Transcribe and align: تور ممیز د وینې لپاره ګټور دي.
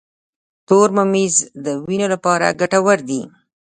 تور 0.67 0.89
ممیز 0.97 1.35
د 1.65 1.65
وینې 1.85 2.07
لپاره 2.13 2.55
ګټور 2.59 2.97
دي. 3.09 3.21